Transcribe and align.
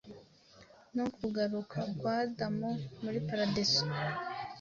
no 0.95 1.05
kugaruka 1.15 1.79
kwa 1.97 2.15
Adamu 2.25 2.69
muri 3.03 3.19
paradizo. 3.27 3.83